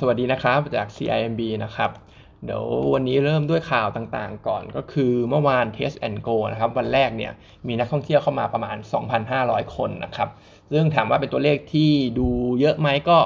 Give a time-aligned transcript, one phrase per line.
[0.00, 1.90] สวัสดีนะครับจาก CIMB นะครับ
[2.44, 7.32] เดี๋ยววันนี้เริ่มด้วยข่าวต่างๆ ก่อนก็คือเมื่อวาน Test and Go นะครับ วันแรกเนี่ย
[7.66, 8.76] มีนักท่องเที่ยวเข้ามาประมาณ
[9.26, 10.28] 2,500 คนนะครับ
[10.72, 12.28] ซึ่งถามว่าเป็นตัวเลขที่ดู
[12.60, 13.18] เยอะไหมก็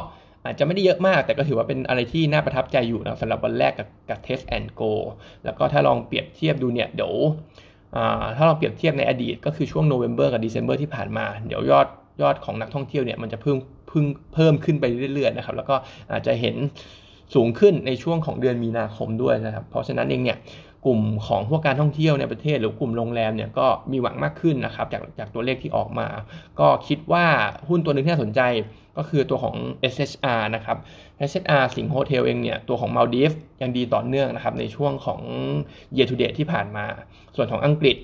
[0.44, 4.92] อาจจะไม่ได้เยอะมาก แต่ก็ถือว่าเป็นอะไรที่น่าประทับใจอยู่นะสำหรับวันแรกกับกับ Test and Go
[5.44, 7.14] แล้วก็ถ้าลองเปรียบเทียบดูเนี่ยเดี๋ยว
[8.36, 11.86] ถ้าเราเปรียบเทียบในอดีตก็คือช่วงโนเวม ber กับ December ที่ผ่านมา เดี๋ยวยอด
[12.22, 13.58] ยอดของนักท่องเที่ยวเนี่ยมันจะเพิ่ม
[13.90, 14.84] พึ่งเพิ่มขึ้นไป
[15.14, 15.76] เรื่อยๆนะครับ แล้วก็
[16.12, 16.56] อาจจะเห็น
[17.34, 20.38] สูงขึ้นในช่วงของเดือนมีนาคมด้วยนะครับ เพราะฉะนั้นเองเนี่ย
[20.86, 26.08] กลุ่มของพวกการท่องเที่ยวในประเทศหรือกลุ่มโรงแรมเนี่ยก็มีหวังมากขึ้นนะครับจากจากตัวเลขที่ออกมา
[26.60, 27.26] ก็คิดว่า
[27.68, 28.40] หุ้นตัวหนึ่งที่น่าสนใจ
[28.96, 29.56] ก็คือตัวของ
[29.94, 30.76] SHR นะครับ
[31.28, 33.32] SHR สิงห์โฮเทลเองเนี่ยตัวของมาลดีฟ
[33.62, 35.20] ยังดีต่อเนื่องนะครับในช่วงของ
[35.96, 36.84] year to date ที่ผ่านมา
[37.36, 37.96] ส่วนของอังกฤษ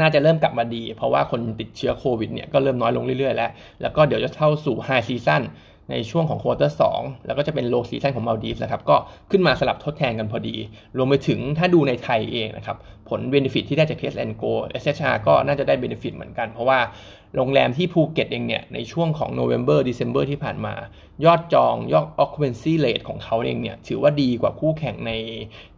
[0.00, 5.42] น่าจะเริ่มกลับมาดี เพราะว่าคนติดเชื้อโควิดเนี่ยก็เริ่มน้อยลงเรื่อยๆ แล้ว แล้วก็เดี๋ยวจะเข้าสู่ high season
[5.90, 6.82] ในช่วงของ quarter สอง
[7.26, 8.96] แล้วก็จะเป็น low season ของมัลดีฟส์นะครับก็
[9.30, 10.56] ขึ้นมาสลับทดแทนกันพอดี
[10.96, 12.76] รวมไปถึงถ้าดูในไทยเองนะครับ
[13.08, 16.80] ผล benefit ที่ได้จาก Test and Go SHR ก็น่าจะได้ benefit เหมือนกัน เพราะว่า
[17.36, 20.74] โรงแรมที่ภูเก็ตเองเนี่ยในช่วงของ November December ที่ผ่านมา
[21.24, 25.12] ยอดจองยอด occupancy rate ของเขาเองเนี่ยถือว่าดีกว่าคู่แข่งใน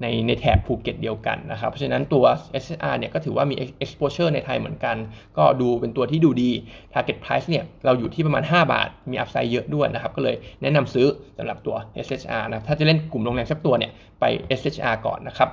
[0.03, 2.25] ในในแถบภูเก็ตเดียวกันนะครับ เพราะฉะนั้นตัว
[2.63, 4.97] SSR เนี่ยก็ถือว่ามี exposure ในไทยเหมือนกัน
[5.39, 6.51] ก็ดูเป็นตัวที่ดูดี
[6.93, 11.07] target price เนี่ยเราอยู่ที่ประมาณ 5 บาท มี upside เยอะด้วยนะครับก็เลยแนะนำซื้อ
[11.39, 14.25] สำหรับตัว SHR นะถ้าจะเล่นกลุ่มโรงแรมสักตัวเนี่ยไป
[14.59, 15.51] SHR ก่อนนะครับ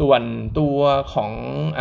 [0.00, 0.22] ส่วน
[0.58, 0.78] ตัว
[1.14, 1.32] ของ
[1.78, 1.80] อ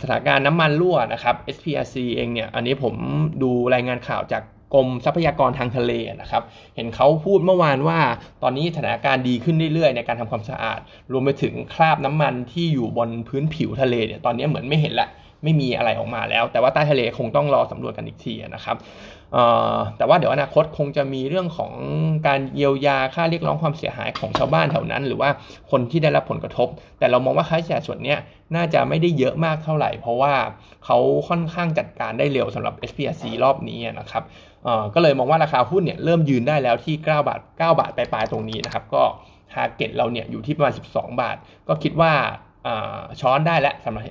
[0.00, 2.94] สถานการณ์น้ำมันรั่วนะครับ SPRC เองเนี่ยอันนี้ผม
[3.42, 4.42] ดูรายงานข่าวจาก
[4.74, 6.42] กรมทรัพยากรทางทะเลนะครับ
[6.76, 8.00] เห็นเขาพูดเมื่อวานว่า
[8.42, 10.80] ตอนนี้สถานการณ์ดีขึ้นเรื่อยๆ ในการทำความสะอาด
[11.12, 15.08] รวมไปถึงคราบน้ำมันที่อยู่บนพื้นผิวทะเลเนี่ยตอนนี้เหมือนไม่เห็นละ
[15.42, 18.76] ไม่มีอะไรออกมาแล้ว แต่ว่าใต้ทะเลคงต้องรอสำรวจกันอีกทีนะครับ
[19.96, 21.72] แต่ว่าเดี๋ยวอนาคตคงจะมีเรื่องของ
[22.26, 25.30] การเยียวยาค่าเรียกร้องความเสียหายของชาวบ้านแถวนั้น หรือว่า
[25.70, 28.14] คนที่ได้รับผลกระทบ แต่เรามองว่าค่าใช้จ่ายส่วนนี้
[28.56, 30.34] น่าจะไม่ได้เยอะมากเท่าไหร่ เพราะว่า
[30.84, 34.24] เขาค่อนข้างจัดการได้เร็วสำหรับ SPRC รอบนี้นะครับ
[34.94, 39.02] ก็เลยมองว่าราคาหุ้นเนี่ยเริ่มยืนได้แล้วที่ 9 บาท 9 บาทปลายๆตรงนี้นะครับก็
[39.52, 41.36] target เราเนี่ยอยู่ที่ประมาณ 12 บาท
[41.68, 42.12] ก็คิดว่า
[43.20, 44.04] ช้อนได้แล้วสำหรับ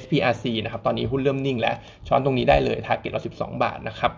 [0.00, 1.76] SPRC นะครับ ตอนนี้หุ้นเริ่มนิ่งแล้ว
[2.08, 4.12] ช้อนตรงนี้ได้เลย target เรา 12 บาทนะครับ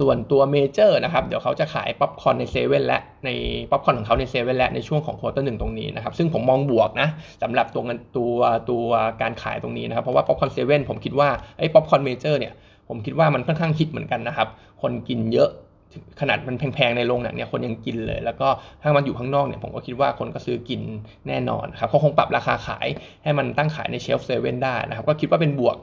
[0.00, 3.30] ส่วนตัวเมเจอร์นะครับ เดี๋ยวเขาจะขายป๊อปคอร์นในเซเว่นและใน
[3.70, 7.08] ป๊อปคอร์นของเขาในเซเว่นและในช่วงของ quarter หนึ่งตรงนี้นะครับ ซึ่งผมมองบวกนะ
[7.42, 8.34] สำหรับตัวเงินตัว
[8.70, 8.86] ตัว
[9.22, 11.28] การขายตรงนี้นะครับ เพราะว่าป๊อปคอร์นเซเว่นผมคิดว่า
[11.58, 12.52] ไอ้ป๊อปคอร์นเมเจอร์เนี่ย
[12.88, 14.48] ผมคิดว่ามันค่อนข้างฮิตเหมือนกันนะครับ
[14.82, 15.50] คนกินเยอะ
[16.20, 18.48] ขนาดมันแพงๆในโรงหนังเนี่ยคนยังกินเลย แล้วก็
[18.82, 20.80] ถ้ามันอยู่ข้างนอกเนี่ยผมก็คิดว่าคนก็ซื้อกิน
[21.28, 22.86] แน่นอนครับเขาคงปรับราคาขาย
[23.24, 25.76] ให้มันตั้งขายใน shelf เซเว่นได้นะครับก็คิดว่าเป็นบวก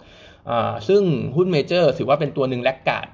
[0.88, 1.02] ซึ่ง
[1.36, 3.08] หุ้นเมเจอร์ถือว่าเป็นตัวหนึ่ง laggard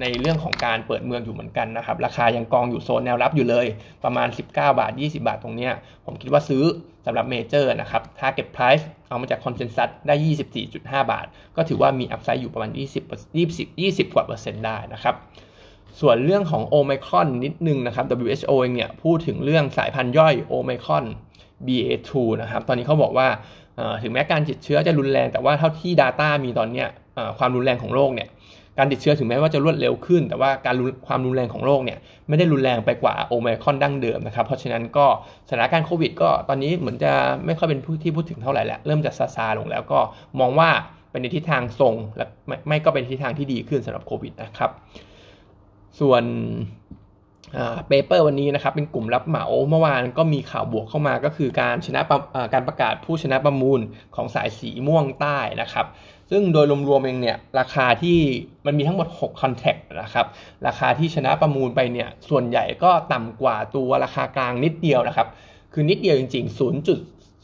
[0.00, 3.66] ในเรื่องของการเปิดเมืองอยู่เหมือนกันนะครับ ราคายังกองอยู่โซนแนวรับอยู่เลย
[4.04, 5.68] ประมาณ 19 บาท 20 บาทตรงนี้
[6.04, 6.64] ผมคิดว่าซื้อ
[7.06, 10.14] สำหรับเมเจอร์นะครับ target price เอามาจาก consensus ได้
[10.64, 11.26] 24.5 บาท
[11.56, 15.14] ก็ถือว่ามี upside อยู่ประมาณ 20 20 20 กว่าเปอร์เซ็นต์ได้นะครับ
[16.00, 21.04] ส่วนเรื่องของโอไมครอนนิดนึงนะครับ WHO เองเนี่ยพูดถึงเรื่องสายพันธุ์ย่อยโอไมครอน
[21.66, 22.10] BA2
[22.42, 23.28] นะครับ ตอนนี้เขาบอกว่า
[24.02, 26.84] ถึงแม้การติดเชื้อจะรุนแรง แต่ว่าเท่าที่ Data มีตอนนี้
[27.38, 28.28] ความรุนแรงของโรคเนี่ย
[28.78, 35.06] การติดเชื้อถึงแม้ว่าจะรวดเร็วขึ้น แต่ว่าการความรุนแรงของโรคเนี่ยไม่ได้รุนแรงไปกว่าโอไมครอนดั้งเดิมนะครับ เพราะฉะนั้นก็
[35.48, 37.12] สถานการณ์โควิด ก็ตอนนี้เหมือนจะ
[37.46, 39.98] ไม่ค่อยเป็นที่พูดถึงเท่าไหร่แล้วเริ่มจะซาซาลงแล้วก็
[40.40, 40.70] มองว่า
[41.10, 42.24] เป็นในทิศทางทรงและ
[42.68, 44.70] ไม่ก็เป็นทิศทางที่ดีขึ้นสำหรับโควิดนะครับ
[46.00, 46.22] ส่วน
[47.88, 52.00] เปเปอร์วันนี้นะครับเป็นกลุ่มรับเหมาเมื่อวานก็มีข่าวบวกเข้ามาก็คือการชนะ
[52.52, 53.80] การประกาศผู้ชนะประมูล
[54.16, 55.86] ของสายสีม่วงใต้นะครับ
[56.30, 58.18] ซึ่งโดยรวมๆเองเนี่ยราคาที่
[58.66, 60.26] มันมีทั้งหมด 6 contract นะครับ
[60.66, 65.28] ราคาที่ชนะประมูลไปเนี่ยส่วนใหญ่ก็ต่ำกว่าตัวราคากลางนิดเดียวนะครับ
[65.72, 66.58] คือนิดเดียวจริง ๆ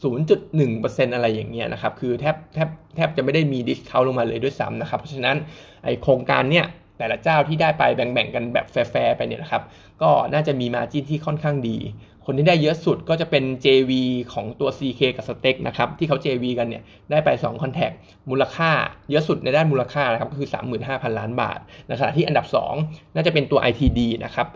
[0.03, 5.37] 0.0.1%อะไรอย่างเงี้ยนะครับคือแทบแทบแทบจะไม่ได้มี discount ลงมาเลยด้วยซ้ำนะครับเพราะฉะนั้น
[5.83, 6.65] ไอโครงการเนี้ย
[6.97, 9.63] แต่ละเจ้าที่ได้ไปแบ่งๆกันแบบแฟร์ๆไปเนี่ยนะครับ
[10.01, 11.77] ก็น่าจะมี margin ที่ค่อนข้างดี
[12.25, 13.91] คนที่ได้เยอะสุดก็จะเป็น JV
[14.33, 17.91] ของตัว CK กับ STEC นะครับ ที่เขา JV กันเนี่ยได้ไป2คอนแทค
[18.29, 18.71] มูลค่า
[19.09, 20.49] เยอะสุดในด้านมูลค่านะครับก็คือ
[20.83, 22.45] 35,000 ล้านบาทในขณะที่อันดับ
[22.79, 24.47] 2 น่าจะเป็นตัว ITD นะครับ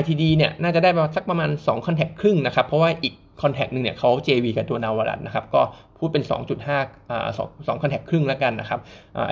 [0.00, 5.62] ITD เนี่ยน่าจะได้มาสักประมาณ2คอนแทคครึ่งนะครับ เพราะว่าอีกคอนแทคหนึ่งเนี่ยเขา JV กับตัวนาวรัตนะครับก็
[5.98, 6.22] พูดเป็น
[6.66, 8.80] 2.5อ่า2 2คอนแทคครึ่งแล้วกันนะครับ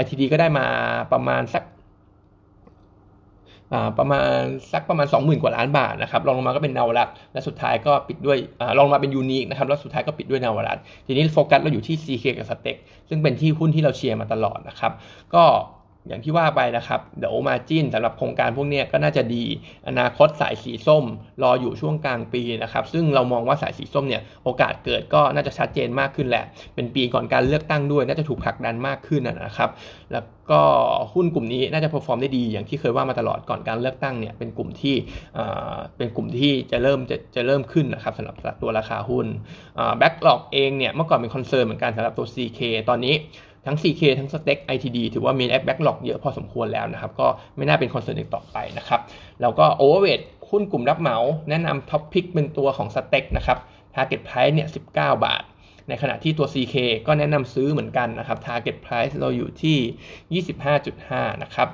[0.01, 0.67] ITD ก็ได้มา
[1.13, 1.63] ประมาณสัก
[3.99, 4.39] ประมาณ
[4.73, 8.39] สักประมาณ 20,000 กว่าล้านบาทนะครับรองลงมาก็เป็นนาวรัตและสุดท้ายก็ปิดด้วย
[8.79, 12.77] รองลงมาเป็นยูนิคนะครับแล้วสุดท้ายก็ปิดด้วยเนาวรัตน์ทีนี้โฟกัสเราอยู่ที่ CK กับ STEC
[13.09, 14.93] ซึ่งเป็นที่หุ้นที่เราเชียร์มาตลอดนะครับ
[15.35, 15.45] ก็
[16.09, 19.45] อย่างที่ว่าไปนะครับ เดี๋ยว margin สำหรับโครงการพวกนี้ก็น่าจะดี
[19.89, 21.05] อนาคตสายสีส้ม
[21.43, 29.71] รออยู่ช่วงกลางปีนะครับ ซึ่งเรามองว่าสายสีส้มเนี่ยโอกาสเกิดก็น่าจะชัดเจนมากขึ้นแหละ เป็นปีก่อนการเลือกตั้งด้วย น่าจะถูกผลักดันมากขึ้นนะครับ
[30.13, 30.61] แล้วก็
[31.15, 34.97] หุ้นกลุ่มนี้น่าจะ perform ได้ดี อย่างที่เคยว่ามาตลอดก่อนการเลือกตั้งเนี่ยเป็นกลุ่มที่
[35.97, 39.27] เป็นกลุ่มที่จะเริ่มจะจะเริ่มขึ้นนะครับสำหรับตัวราคาหุ้น
[39.99, 43.15] backlog เองเนี่ยเมื่อก่อนเป็น concern เหมือนกันสำหรับตัว CK ตอนนี้
[43.67, 47.27] ทั้ง CK ทั้ง STEC ITD ถือว่ามี backlog เยอะพอสมควรแล้วนะครับ ก็
[47.57, 49.01] ไม่น่าเป็น concern อีกต่อไปนะครับ
[49.41, 51.19] แล้วก็ Overweight หุ้นกลุ่มรับเหมา
[51.51, 53.59] แนะนำ top pick เป็นตัวของ STEC นะครับ
[53.95, 55.43] Target Price เนี่ย 19 บาท
[55.89, 56.77] ในขณะที่ตัว CK
[57.07, 60.43] ก็แนะนำซื้อเหมือนกันนะครับ Target Price เราอยู่ที่
[60.75, 61.69] 25.5 นะครับ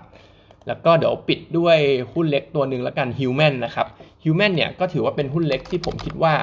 [0.68, 1.76] แล้วก็เดี๋ยวปิดด้วย
[2.12, 3.86] หุ้นเล็กตัวหนึ่งแล้วกัน Human นะครับ
[4.24, 6.34] Human เนี่ยก็ถือว่าเป็นหุ้นเล็กที่ผมคิดว่า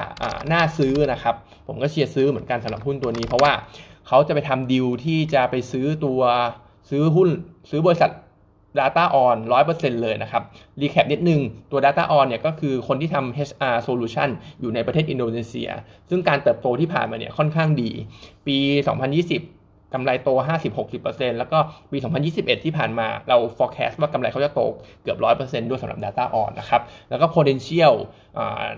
[0.52, 1.34] น่าซื้อนะครับ
[1.66, 3.52] ผมก็เชียร์ซื้อเหมือนกันสำหรับหุ้นตัวนี้เพราะว่า
[4.08, 6.20] เขาจะไปทำดีลที่จะไปซื้อตัว
[6.90, 7.28] ซื้อหุ้น
[7.70, 8.10] ซื้อบริษัท
[8.78, 9.36] Data On
[9.68, 10.42] 100%เลยนะครับ
[10.80, 11.40] recap นิดนึง
[11.70, 14.28] ตัว Data On เนี่ยก็คือคนที่ทำ HR Solution
[14.60, 15.70] อยู่ในประเทศอินโดนีเซีย
[16.10, 17.90] ซึ่งการเติบโตที่ผ่านมาเนี่ยค่อนข้างดี
[18.46, 18.56] ปี
[19.16, 19.57] 2020
[19.94, 20.28] กำไรโต
[20.84, 21.58] 50-60%แล้วก็
[21.90, 21.98] ปี
[22.30, 24.60] 2021 ที่ผ่านมาเรา forecast ว่ากำไรเขาจะโต
[25.02, 27.94] เกือบ 100%ด้วยสำหรับ Data On นะครับ แล้วก็ potential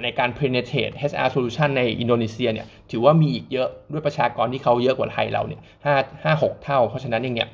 [0.03, 5.61] ในการ penetrate HR solution ในอินโดนีเซียเนี่ยถือว่ามีอีกเยอะด้วยประชากรที่เขาเยอะกว่าไทยเราเนี่ย
[5.95, 7.49] 5 5 6 เท่า เพราะฉะนั้นเองเนี่ย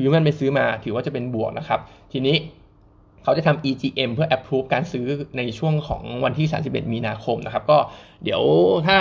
[0.00, 1.80] ฮิวแมนไปซื้อมาถือว่าจะเป็นบวกนะครับ
[2.12, 2.36] ทีนี้
[3.22, 5.06] เขาจะทำ EGM เพื่อ approve การซื้อ
[5.36, 7.78] ในช่วงของวันที่ 31 มีนาคมนะครับ ก็
[8.24, 8.42] เดี๋ยว
[8.86, 8.98] ถ้า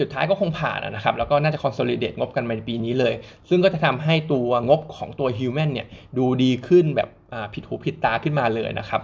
[0.00, 3.14] สุดท้ายก็คงผ่านนะครับ แล้วก็น่าจะ consolidate งบกันในปีนี้เลย
[3.48, 5.86] ซึ่งก็จะทำให้ตัวงบของตัว Human เนี่ย
[6.18, 7.08] ดูดีขึ้นแบบ
[7.54, 9.02] ผิดหูผิดตาขึ้นมาเลยนะครับ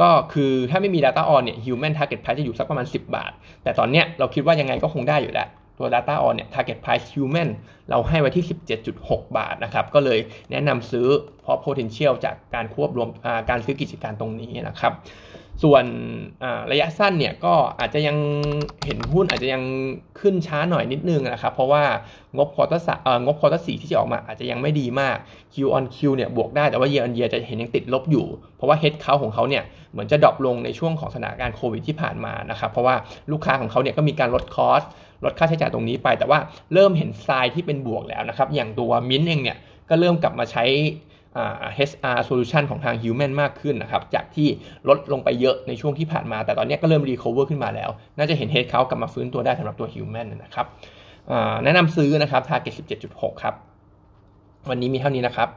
[0.00, 3.32] ก็คือถ้าไม่มี Data On เนี่ย Human Target Price จะอยู่สักประมาณ 10 บาท
[3.62, 5.48] แต่ตอนเนี้ยเราคิดว่ายังไงก็คงได้อยู่แล้ว
[5.78, 7.48] ตัว Data On เนี่ย Target Price Human
[7.90, 8.44] เราให้ไว้ที่
[8.90, 10.18] 17.6 บาทนะครับ ก็เลย
[10.50, 11.06] แนะนำซื้อ
[11.42, 13.08] เพราะ potential จากการควบรวม
[13.50, 14.94] การซื้อกิจการตรงนี้นะครับ
[15.62, 15.84] ส่วน
[16.72, 18.16] ระยะสั้นเนี่ยก็อาจจะยัง
[18.84, 19.62] เห็นหุ้นอาจจะยัง
[20.20, 21.82] ขึ้นช้าหน่อยนิดนึงนะครับ เพราะว่า
[22.36, 22.88] งบ quarter ส
[23.24, 25.16] งบ quarter สี่ที่จะออกมาอาจจะยังไม่ดีมาก
[25.54, 29.62] Q on Q เนี่ยบวกได้แต่ว่า year on year จะเห็นยังติดลบอยู่ เพราะว่า head count ของเขาเนี่ย
[29.92, 32.94] เหมือนจะ drop ลงในช่วงของสถานการณ์โควิดที่ผ่านมานะครับ เพราะว่า
[33.32, 34.82] ลูกค้าของเขาเนี่ยก็มีการลด cost
[35.24, 36.38] ลดค่าใช้จ่ายตรงนี้ไป แต่ว่า
[36.72, 39.58] เริ่มเห็นทรายที่เป็นบวกแล้วนะครับ อย่างตัวมิ้นเองเนี่ย
[39.88, 40.64] ก็เริ่มกลับมาใช้
[41.88, 44.48] HR solution ของทาง Human มากขึ้นนะครับจากที่
[44.88, 50.66] ลดลงไปเยอะในช่วงที่ผ่านมา แต่ตอนนี้ก็เริ่ม recover ขึ้นมาแล้ว น่าจะเห็น head count กลับมาฟื้นตัวได้สำหรับตัว Human นะครับ
[51.64, 52.74] แนะนำซื้อนะครับ target
[53.08, 53.54] 17.6 ครับ
[54.68, 55.48] วันนี้มีเท่านี้นะครับ